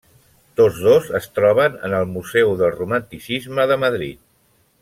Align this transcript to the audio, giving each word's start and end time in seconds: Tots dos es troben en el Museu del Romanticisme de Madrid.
Tots 0.59 0.79
dos 0.85 1.09
es 1.19 1.27
troben 1.39 1.77
en 1.89 1.95
el 1.99 2.09
Museu 2.15 2.57
del 2.65 2.75
Romanticisme 2.81 3.71
de 3.73 3.81
Madrid. 3.87 4.27